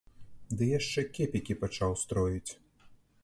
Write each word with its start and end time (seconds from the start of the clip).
Ды 0.59 0.69
яшчэ 0.79 1.01
кепікі 1.17 1.57
пачаў 1.65 1.91
строіць. 2.05 2.51